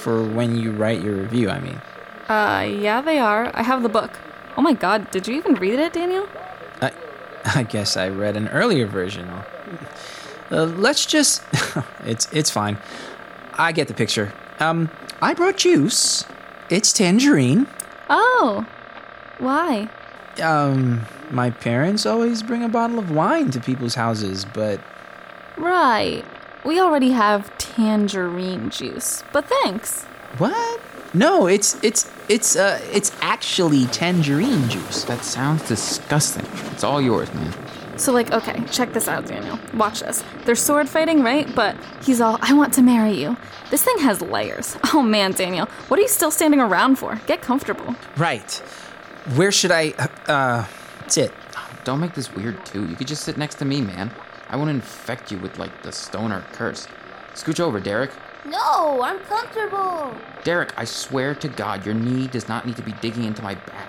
For 0.00 0.22
when 0.22 0.56
you 0.56 0.72
write 0.72 1.02
your 1.02 1.14
review, 1.14 1.50
I 1.50 1.60
mean. 1.60 1.80
Uh, 2.28 2.66
yeah, 2.80 3.02
they 3.02 3.18
are. 3.18 3.50
I 3.54 3.62
have 3.62 3.82
the 3.82 3.88
book. 3.88 4.18
Oh 4.56 4.62
my 4.62 4.72
god, 4.72 5.10
did 5.10 5.28
you 5.28 5.36
even 5.36 5.54
read 5.54 5.78
it, 5.78 5.92
Daniel? 5.92 6.26
I, 6.80 6.92
I 7.54 7.62
guess 7.64 7.96
I 7.96 8.08
read 8.08 8.36
an 8.36 8.48
earlier 8.48 8.86
version. 8.86 9.28
Uh, 10.50 10.64
let's 10.64 11.04
just. 11.04 11.42
it's 12.04 12.32
it's 12.32 12.50
fine. 12.50 12.78
I 13.54 13.72
get 13.72 13.88
the 13.88 13.94
picture. 13.94 14.32
Um, 14.58 14.90
I 15.20 15.34
brought 15.34 15.58
juice. 15.58 16.24
It's 16.70 16.92
tangerine. 16.92 17.66
Oh, 18.08 18.66
why? 19.38 19.90
Um, 20.42 21.02
my 21.30 21.50
parents 21.50 22.06
always 22.06 22.42
bring 22.42 22.62
a 22.62 22.68
bottle 22.68 22.98
of 22.98 23.10
wine 23.10 23.50
to 23.50 23.60
people's 23.60 23.94
houses, 23.94 24.44
but 24.44 24.80
Right. 25.56 26.24
We 26.64 26.78
already 26.80 27.10
have 27.10 27.56
tangerine 27.58 28.70
juice, 28.70 29.24
but 29.32 29.46
thanks. 29.46 30.04
what? 30.38 30.80
No, 31.12 31.46
it's 31.48 31.82
it's 31.82 32.08
it's 32.28 32.54
uh 32.54 32.80
it's 32.92 33.10
actually 33.20 33.86
tangerine 33.86 34.68
juice. 34.68 35.04
That 35.04 35.24
sounds 35.24 35.66
disgusting. 35.66 36.46
It's 36.72 36.84
all 36.84 37.00
yours, 37.00 37.32
man. 37.34 37.52
So, 37.96 38.12
like, 38.12 38.32
okay, 38.32 38.62
check 38.70 38.92
this 38.94 39.08
out, 39.08 39.26
Daniel. 39.26 39.58
Watch 39.74 40.00
this. 40.00 40.22
They're 40.46 40.54
sword 40.54 40.88
fighting, 40.88 41.22
right? 41.22 41.52
But 41.54 41.76
he's 42.02 42.20
all, 42.22 42.38
I 42.40 42.54
want 42.54 42.72
to 42.74 42.82
marry 42.82 43.12
you. 43.12 43.36
This 43.70 43.82
thing 43.84 43.98
has 43.98 44.22
layers. 44.22 44.76
Oh 44.94 45.02
man, 45.02 45.32
Daniel, 45.32 45.66
what 45.88 45.98
are 45.98 46.02
you 46.02 46.08
still 46.08 46.30
standing 46.30 46.60
around 46.60 46.96
for? 46.96 47.20
Get 47.26 47.42
comfortable. 47.42 47.94
Right. 48.16 48.50
Where 49.34 49.50
should 49.52 49.70
I 49.72 49.90
uh 50.28 50.64
sit? 51.08 51.32
Don't 51.84 51.98
make 52.00 52.14
this 52.14 52.32
weird 52.34 52.64
too. 52.66 52.86
You 52.86 52.94
could 52.96 53.08
just 53.08 53.24
sit 53.24 53.36
next 53.36 53.56
to 53.56 53.64
me, 53.64 53.80
man. 53.80 54.10
I 54.50 54.56
won't 54.56 54.70
infect 54.70 55.30
you 55.30 55.38
with 55.38 55.58
like 55.58 55.82
the 55.82 55.92
stoner 55.92 56.44
curse. 56.52 56.86
Scooch 57.34 57.60
over, 57.60 57.78
Derek. 57.80 58.10
No, 58.44 59.00
I'm 59.02 59.20
comfortable. 59.20 60.12
Derek, 60.44 60.72
I 60.76 60.84
swear 60.84 61.34
to 61.36 61.48
God, 61.48 61.86
your 61.86 61.94
knee 61.94 62.26
does 62.26 62.48
not 62.48 62.66
need 62.66 62.76
to 62.76 62.82
be 62.82 62.92
digging 63.00 63.24
into 63.24 63.42
my 63.42 63.54
back. 63.54 63.88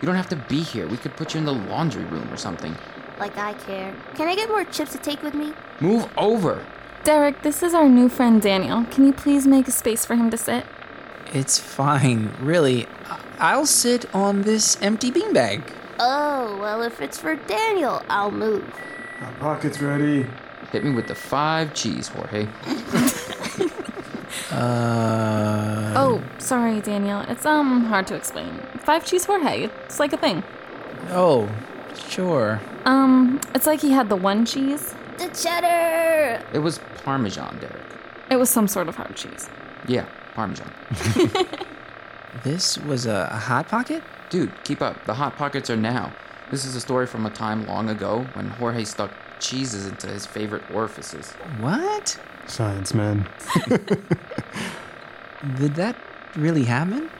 You 0.00 0.06
don't 0.06 0.14
have 0.16 0.28
to 0.30 0.36
be 0.36 0.60
here. 0.62 0.86
We 0.86 0.96
could 0.96 1.14
put 1.16 1.34
you 1.34 1.38
in 1.40 1.44
the 1.44 1.52
laundry 1.52 2.04
room 2.04 2.32
or 2.32 2.36
something. 2.36 2.74
Like 3.18 3.36
I 3.36 3.52
care. 3.54 3.94
Can 4.14 4.28
I 4.28 4.34
get 4.36 4.48
more 4.48 4.64
chips 4.64 4.92
to 4.92 4.98
take 4.98 5.22
with 5.22 5.34
me? 5.34 5.52
Move 5.80 6.08
over. 6.16 6.64
Derek, 7.04 7.42
this 7.42 7.62
is 7.62 7.74
our 7.74 7.88
new 7.88 8.08
friend 8.08 8.40
Daniel. 8.40 8.84
Can 8.84 9.04
you 9.06 9.12
please 9.12 9.46
make 9.46 9.68
a 9.68 9.72
space 9.72 10.06
for 10.06 10.14
him 10.14 10.30
to 10.30 10.36
sit? 10.38 10.64
It's 11.34 11.58
fine, 11.58 12.32
really. 12.40 12.86
I- 13.10 13.18
I'll 13.40 13.66
sit 13.66 14.12
on 14.14 14.42
this 14.42 14.78
empty 14.80 15.10
beanbag. 15.10 15.62
Oh, 16.00 16.56
well, 16.60 16.82
if 16.82 17.00
it's 17.00 17.18
for 17.18 17.34
Daniel, 17.34 18.02
I'll 18.08 18.30
move. 18.30 18.64
My 19.20 19.30
pocket's 19.40 19.80
ready. 19.80 20.26
Hit 20.72 20.84
me 20.84 20.90
with 20.92 21.08
the 21.08 21.14
five 21.14 21.74
cheese, 21.74 22.08
Jorge. 22.08 22.46
Uh 24.50 25.92
Oh, 25.96 26.22
sorry, 26.38 26.80
Daniel. 26.80 27.20
It's 27.28 27.44
um 27.46 27.84
hard 27.84 28.06
to 28.08 28.14
explain. 28.14 28.60
Five 28.78 29.04
cheese 29.04 29.24
Jorge. 29.24 29.64
It's 29.84 29.98
like 30.00 30.12
a 30.12 30.16
thing. 30.16 30.42
oh, 31.10 31.48
sure. 32.08 32.60
Um, 32.84 33.40
it's 33.54 33.66
like 33.66 33.80
he 33.80 33.90
had 33.90 34.08
the 34.08 34.16
one 34.16 34.44
cheese. 34.46 34.94
The 35.18 35.28
cheddar! 35.28 36.42
It 36.52 36.60
was 36.60 36.80
Parmesan, 37.04 37.58
Derek. 37.58 37.82
It 38.30 38.36
was 38.36 38.48
some 38.48 38.68
sort 38.68 38.88
of 38.88 38.96
hard 38.96 39.16
cheese. 39.16 39.48
Yeah, 39.86 40.06
Parmesan. 40.34 40.70
This 42.44 42.78
was 42.78 43.06
a, 43.06 43.28
a 43.32 43.36
hot 43.36 43.68
pocket? 43.68 44.02
Dude, 44.30 44.52
keep 44.62 44.80
up. 44.80 45.04
The 45.06 45.14
Hot 45.14 45.36
Pockets 45.36 45.70
are 45.70 45.76
now. 45.76 46.12
This 46.50 46.64
is 46.64 46.74
a 46.74 46.80
story 46.80 47.06
from 47.06 47.26
a 47.26 47.30
time 47.30 47.66
long 47.66 47.90
ago 47.90 48.26
when 48.32 48.48
Jorge 48.48 48.84
stuck 48.84 49.10
cheeses 49.38 49.86
into 49.86 50.06
his 50.06 50.24
favorite 50.24 50.62
orifices. 50.72 51.32
What? 51.60 52.18
Science, 52.46 52.94
man. 52.94 53.28
Did 55.56 55.74
that 55.74 55.94
really 56.36 56.64
happen? 56.64 57.10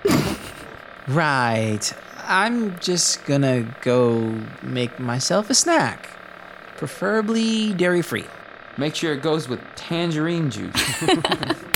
right. 1.08 1.92
I'm 2.24 2.78
just 2.78 3.24
gonna 3.26 3.74
go 3.82 4.20
make 4.62 4.98
myself 4.98 5.50
a 5.50 5.54
snack. 5.54 6.08
Preferably 6.76 7.74
dairy 7.74 8.02
free. 8.02 8.24
Make 8.78 8.94
sure 8.94 9.12
it 9.12 9.22
goes 9.22 9.48
with 9.48 9.60
tangerine 9.76 10.50
juice. 10.50 11.02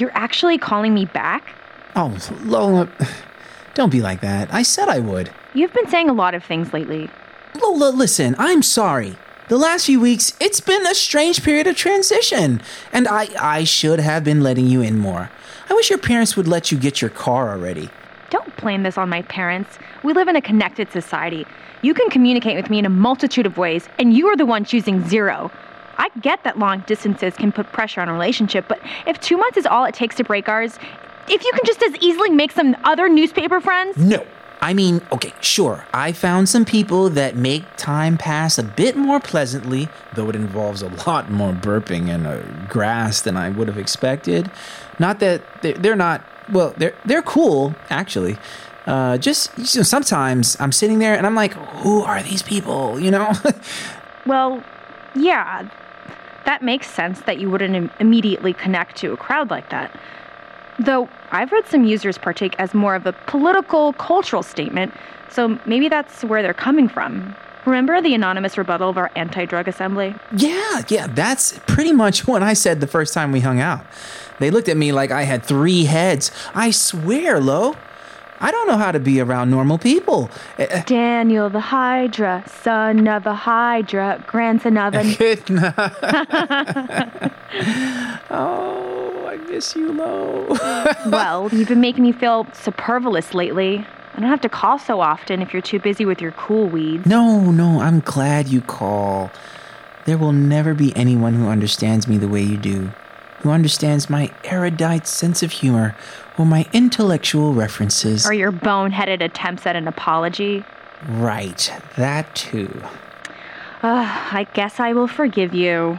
You're 0.00 0.16
actually 0.16 0.58
calling 0.58 0.94
me 0.94 1.06
back? 1.06 1.54
Oh, 1.96 2.16
Lola, 2.44 2.88
don't 3.74 3.90
be 3.90 4.00
like 4.00 4.20
that. 4.20 4.52
I 4.52 4.62
said 4.62 4.88
I 4.88 5.00
would. 5.00 5.30
You've 5.54 5.72
been 5.72 5.88
saying 5.88 6.08
a 6.08 6.12
lot 6.12 6.34
of 6.34 6.44
things 6.44 6.72
lately. 6.72 7.10
Lola, 7.60 7.90
listen, 7.90 8.36
I'm 8.38 8.62
sorry. 8.62 9.16
The 9.48 9.56
last 9.56 9.86
few 9.86 9.98
weeks, 9.98 10.34
it's 10.40 10.60
been 10.60 10.86
a 10.86 10.94
strange 10.94 11.42
period 11.42 11.66
of 11.66 11.74
transition, 11.74 12.60
and 12.92 13.08
I, 13.08 13.28
I 13.40 13.64
should 13.64 13.98
have 13.98 14.22
been 14.22 14.42
letting 14.42 14.66
you 14.66 14.82
in 14.82 14.98
more. 14.98 15.30
I 15.70 15.74
wish 15.74 15.88
your 15.88 15.98
parents 15.98 16.36
would 16.36 16.46
let 16.46 16.70
you 16.70 16.78
get 16.78 17.00
your 17.00 17.10
car 17.10 17.50
already. 17.50 17.88
Don't 18.30 18.54
blame 18.58 18.82
this 18.82 18.98
on 18.98 19.08
my 19.08 19.22
parents. 19.22 19.78
We 20.02 20.12
live 20.12 20.28
in 20.28 20.36
a 20.36 20.42
connected 20.42 20.92
society. 20.92 21.46
You 21.80 21.94
can 21.94 22.10
communicate 22.10 22.56
with 22.56 22.68
me 22.68 22.78
in 22.78 22.84
a 22.84 22.90
multitude 22.90 23.46
of 23.46 23.56
ways, 23.56 23.88
and 23.98 24.14
you 24.14 24.26
are 24.28 24.36
the 24.36 24.44
one 24.44 24.64
choosing 24.64 25.08
zero. 25.08 25.50
I 25.98 26.10
get 26.20 26.44
that 26.44 26.58
long 26.58 26.80
distances 26.86 27.34
can 27.34 27.52
put 27.52 27.70
pressure 27.72 28.00
on 28.00 28.08
a 28.08 28.12
relationship, 28.12 28.66
but 28.68 28.80
if 29.06 29.20
two 29.20 29.36
months 29.36 29.56
is 29.56 29.66
all 29.66 29.84
it 29.84 29.94
takes 29.94 30.16
to 30.16 30.24
break 30.24 30.48
ours, 30.48 30.78
if 31.28 31.44
you 31.44 31.50
can 31.52 31.64
just 31.66 31.82
as 31.82 31.94
easily 31.96 32.30
make 32.30 32.52
some 32.52 32.76
other 32.84 33.08
newspaper 33.08 33.60
friends, 33.60 33.96
No, 33.96 34.24
I 34.60 34.74
mean, 34.74 35.02
okay, 35.12 35.32
sure, 35.40 35.86
I 35.92 36.12
found 36.12 36.48
some 36.48 36.64
people 36.64 37.10
that 37.10 37.36
make 37.36 37.64
time 37.76 38.16
pass 38.16 38.58
a 38.58 38.62
bit 38.62 38.96
more 38.96 39.20
pleasantly, 39.20 39.88
though 40.14 40.28
it 40.30 40.36
involves 40.36 40.82
a 40.82 40.88
lot 41.06 41.30
more 41.30 41.52
burping 41.52 42.08
and 42.08 42.26
uh, 42.26 42.42
grass 42.68 43.20
than 43.20 43.36
I 43.36 43.50
would 43.50 43.68
have 43.68 43.78
expected. 43.78 44.50
Not 44.98 45.20
that 45.20 45.42
they're, 45.62 45.74
they're 45.74 45.96
not, 45.96 46.24
well, 46.50 46.74
they're, 46.76 46.94
they're 47.04 47.22
cool, 47.22 47.74
actually. 47.90 48.36
Uh, 48.86 49.18
just 49.18 49.50
you 49.58 49.80
know, 49.80 49.84
sometimes 49.84 50.56
I'm 50.58 50.72
sitting 50.72 50.98
there 50.98 51.14
and 51.14 51.26
I'm 51.26 51.34
like, 51.34 51.52
who 51.82 52.02
are 52.02 52.22
these 52.22 52.42
people, 52.42 52.98
you 52.98 53.10
know? 53.10 53.32
Well, 54.26 54.62
yeah, 55.14 55.68
that 56.48 56.62
makes 56.62 56.88
sense 56.88 57.20
that 57.20 57.38
you 57.38 57.50
wouldn't 57.50 57.76
im- 57.76 57.90
immediately 58.00 58.54
connect 58.54 58.96
to 58.96 59.12
a 59.12 59.18
crowd 59.18 59.50
like 59.50 59.68
that. 59.68 59.94
Though 60.78 61.06
I've 61.30 61.52
read 61.52 61.66
some 61.66 61.84
users 61.84 62.16
partake 62.16 62.54
as 62.58 62.72
more 62.72 62.94
of 62.94 63.04
a 63.04 63.12
political, 63.26 63.92
cultural 63.92 64.42
statement, 64.42 64.94
so 65.28 65.58
maybe 65.66 65.90
that's 65.90 66.24
where 66.24 66.40
they're 66.40 66.54
coming 66.54 66.88
from. 66.88 67.36
Remember 67.66 68.00
the 68.00 68.14
anonymous 68.14 68.56
rebuttal 68.56 68.88
of 68.88 68.96
our 68.96 69.10
anti 69.14 69.44
drug 69.44 69.68
assembly? 69.68 70.14
Yeah, 70.34 70.84
yeah, 70.88 71.06
that's 71.08 71.58
pretty 71.66 71.92
much 71.92 72.26
what 72.26 72.42
I 72.42 72.54
said 72.54 72.80
the 72.80 72.86
first 72.86 73.12
time 73.12 73.30
we 73.30 73.40
hung 73.40 73.60
out. 73.60 73.84
They 74.38 74.50
looked 74.50 74.70
at 74.70 74.78
me 74.78 74.90
like 74.90 75.10
I 75.10 75.24
had 75.24 75.44
three 75.44 75.84
heads. 75.84 76.30
I 76.54 76.70
swear, 76.70 77.40
Lo, 77.40 77.76
I 78.40 78.50
don't 78.50 78.68
know 78.68 78.76
how 78.76 78.92
to 78.92 79.00
be 79.00 79.20
around 79.20 79.50
normal 79.50 79.78
people. 79.78 80.30
Uh, 80.58 80.82
Daniel 80.82 81.50
the 81.50 81.60
Hydra, 81.60 82.44
son 82.62 83.08
of 83.08 83.26
a 83.26 83.34
Hydra, 83.34 84.22
grandson 84.26 84.76
of 84.78 84.94
night. 84.94 85.50
oh, 88.30 89.26
I 89.26 89.36
miss 89.48 89.74
you, 89.74 89.92
Lo. 89.92 90.46
well, 91.06 91.48
you've 91.52 91.68
been 91.68 91.80
making 91.80 92.04
me 92.04 92.12
feel 92.12 92.46
superfluous 92.52 93.34
lately. 93.34 93.84
I 94.14 94.20
don't 94.20 94.30
have 94.30 94.40
to 94.42 94.48
call 94.48 94.78
so 94.78 95.00
often 95.00 95.42
if 95.42 95.52
you're 95.52 95.62
too 95.62 95.78
busy 95.78 96.04
with 96.04 96.20
your 96.20 96.32
cool 96.32 96.68
weeds. 96.68 97.06
no, 97.06 97.50
no, 97.50 97.80
I'm 97.80 98.00
glad 98.00 98.48
you 98.48 98.60
call. 98.60 99.30
There 100.06 100.18
will 100.18 100.32
never 100.32 100.74
be 100.74 100.94
anyone 100.96 101.34
who 101.34 101.48
understands 101.48 102.08
me 102.08 102.18
the 102.18 102.28
way 102.28 102.42
you 102.42 102.56
do, 102.56 102.90
who 103.40 103.50
understands 103.50 104.10
my 104.10 104.32
erudite 104.44 105.06
sense 105.06 105.42
of 105.42 105.52
humor 105.52 105.96
or 106.36 106.44
my 106.46 106.66
intellectual 106.72 107.52
references. 107.54 108.26
Or 108.26 108.32
your 108.32 108.52
boneheaded 108.52 109.20
attempts 109.22 109.66
at 109.66 109.76
an 109.76 109.86
apology. 109.88 110.64
Right, 111.08 111.72
that 111.96 112.34
too. 112.34 112.82
Ugh, 113.82 114.34
I 114.34 114.46
guess 114.54 114.80
I 114.80 114.92
will 114.92 115.06
forgive 115.06 115.54
you. 115.54 115.98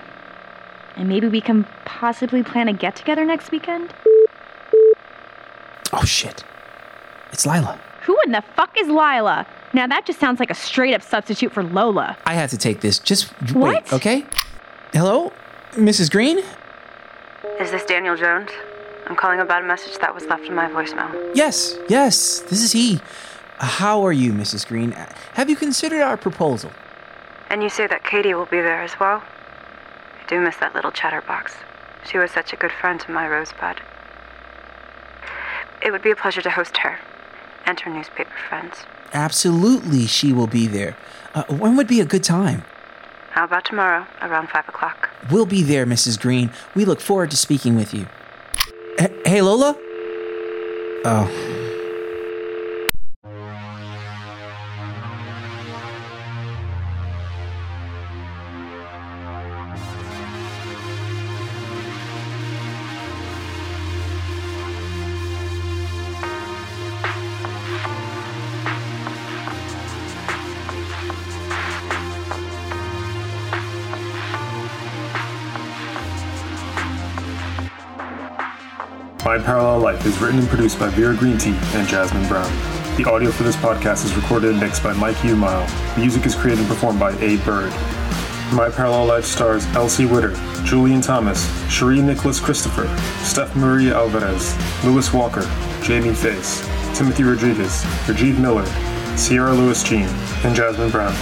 And 0.98 1.08
maybe 1.08 1.28
we 1.30 1.40
can 1.40 1.66
possibly 1.86 2.44
plan 2.44 2.68
a 2.68 2.74
get 2.74 2.96
together 2.98 3.24
next 3.24 3.52
weekend? 3.52 3.94
Oh 5.94 6.04
shit. 6.04 6.44
It's 7.32 7.46
Lila. 7.46 7.80
Who 8.06 8.18
in 8.26 8.32
the 8.34 8.42
fuck 8.56 8.76
is 8.78 8.88
Lila? 8.88 9.48
Now 9.74 9.88
that 9.88 10.06
just 10.06 10.20
sounds 10.20 10.40
like 10.40 10.50
a 10.52 10.56
straight 10.56 10.94
up 10.94 11.02
substitute 11.02 11.54
for 11.54 11.64
Lola. 11.64 12.18
I 12.26 12.34
have 12.34 12.50
to 12.50 12.58
take 12.58 12.82
this. 12.82 13.00
Just 13.00 13.30
What? 13.54 13.84
wait, 13.86 13.94
okay? 13.94 14.26
Hello? 14.94 15.32
Mrs. 15.74 16.12
Green? 16.12 16.40
Is 17.60 17.72
this 17.72 17.84
Daniel 17.84 18.16
Jones? 18.16 18.52
I'm 19.08 19.18
calling 19.18 19.42
about 19.42 19.66
a 19.66 19.68
message 19.68 19.98
that 20.00 20.16
was 20.16 20.24
left 20.28 20.46
in 20.46 20.56
my 20.56 20.70
voicemail. 20.70 21.12
Yes, 21.36 21.78
yes, 21.90 22.40
this 22.40 22.64
is 22.64 22.72
he. 22.72 23.02
How 23.58 24.06
are 24.06 24.14
you, 24.14 24.32
Mrs. 24.32 24.66
Green? 24.66 24.92
Have 25.34 25.50
you 25.50 25.58
considered 25.58 26.02
our 26.02 26.16
proposal? 26.16 26.72
And 27.50 27.62
you 27.62 27.68
say 27.68 27.86
that 27.86 28.06
Katie 28.06 28.34
will 28.34 28.46
be 28.46 28.62
there 28.62 28.82
as 28.82 28.98
well? 28.98 29.22
I 29.22 30.30
do 30.30 30.40
miss 30.40 30.56
that 30.58 30.74
little 30.74 30.92
chatterbox. 30.92 31.54
She 32.10 32.18
was 32.18 32.32
such 32.32 32.54
a 32.54 32.56
good 32.56 32.72
friend 32.72 32.98
to 33.02 33.12
my 33.12 33.28
Rosebud. 33.28 33.82
It 35.84 35.92
would 35.92 36.02
be 36.02 36.12
a 36.12 36.16
pleasure 36.16 36.42
to 36.42 36.50
host 36.50 36.78
her 36.78 36.98
and 37.66 37.78
her 37.82 37.92
newspaper 37.92 38.32
friends. 38.48 38.86
Absolutely, 39.12 40.08
she 40.08 40.32
will 40.32 40.48
be 40.48 40.66
there. 40.66 40.96
Uh, 41.36 41.44
when 41.50 41.76
would 41.76 41.88
be 41.88 42.00
a 42.00 42.06
good 42.06 42.24
time? 42.24 42.64
How 43.32 43.44
about 43.46 43.66
tomorrow, 43.66 44.06
around 44.22 44.50
5 44.50 44.70
o'clock? 44.70 45.10
We'll 45.32 45.46
be 45.46 45.62
there, 45.64 45.86
Mrs. 45.86 46.20
Green. 46.20 46.52
We 46.76 46.86
look 46.86 47.00
forward 47.00 47.32
to 47.32 47.38
speaking 47.38 47.76
with 47.76 47.94
you. 47.94 48.08
H- 49.00 49.12
hey, 49.26 49.42
Lola? 49.42 49.76
Oh. 51.06 51.59
My 79.30 79.38
Parallel 79.38 79.82
Life 79.82 80.08
is 80.08 80.20
written 80.20 80.40
and 80.40 80.48
produced 80.48 80.80
by 80.80 80.90
Vera 80.90 81.14
Greentea 81.14 81.54
and 81.76 81.88
Jasmine 81.88 82.28
Brown. 82.28 82.52
The 82.98 83.08
audio 83.08 83.30
for 83.30 83.44
this 83.44 83.56
podcast 83.58 84.04
is 84.04 84.16
recorded 84.16 84.50
and 84.50 84.60
mixed 84.60 84.82
by 84.82 84.92
Mike 84.94 85.18
Umile. 85.18 85.70
Music 85.96 86.26
is 86.26 86.34
created 86.34 86.62
and 86.62 86.68
performed 86.68 87.00
by 87.00 87.14
aBird. 87.14 87.70
My 88.52 88.72
Parallel 88.72 89.06
Life 89.06 89.26
stars 89.26 89.68
Elsie 89.76 90.08
Witter, 90.08 90.34
Julian 90.64 91.00
Thomas, 91.00 91.48
Cherie 91.70 92.02
Nicholas 92.02 92.40
Christopher, 92.40 92.88
Steph 93.24 93.56
Maria 93.56 93.96
Alvarez, 93.96 94.58
Lewis 94.84 95.14
Walker, 95.14 95.48
Jamie 95.84 96.16
Face, 96.16 96.68
Timothy 96.98 97.22
Rodriguez, 97.22 97.84
Rajiv 98.08 98.40
Miller, 98.40 98.66
Sierra 99.16 99.54
Lewis 99.54 99.84
Jean, 99.84 100.10
and 100.44 100.56
Jasmine 100.56 100.90
Brown. 100.90 101.14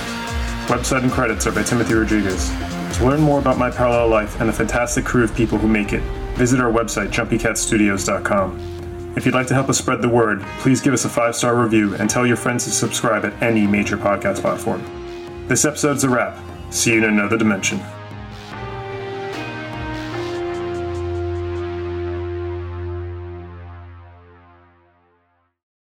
Website 0.67 1.03
and 1.03 1.11
credits 1.11 1.45
are 1.45 1.51
by 1.51 1.63
Timothy 1.63 1.95
Rodriguez. 1.95 2.51
To 2.99 3.05
learn 3.05 3.19
more 3.19 3.39
about 3.39 3.57
My 3.57 3.69
Parallel 3.69 4.07
Life 4.07 4.39
and 4.39 4.47
the 4.47 4.53
fantastic 4.53 5.03
crew 5.03 5.25
of 5.25 5.35
people 5.35 5.57
who 5.57 5.67
make 5.67 5.91
it, 5.91 6.01
visit 6.38 6.62
our 6.62 6.71
website, 6.71 7.10
jumpycatstudios.com. 7.10 9.13
If 9.17 9.26
you'd 9.26 9.34
like 9.34 9.47
to 9.47 9.56
help 9.56 9.67
us 9.67 9.80
spread 9.80 10.04
the 10.04 10.10
word, 10.10 10.43
please 10.60 10.80
give 10.80 10.93
us 10.93 11.06
a 11.06 11.10
five 11.10 11.36
star 11.36 11.56
review 11.56 11.95
and 11.95 12.10
tell 12.10 12.28
your 12.28 12.38
friends 12.38 12.65
to 12.65 12.69
subscribe 12.69 13.26
at 13.26 13.41
any 13.41 13.65
major 13.65 13.97
podcast 13.97 14.41
platform. 14.41 14.84
This 15.47 15.65
episode's 15.65 16.04
a 16.04 16.10
wrap. 16.10 16.38
See 16.69 16.93
you 16.93 17.00
in 17.00 17.06
another 17.06 17.38
dimension. 17.38 17.82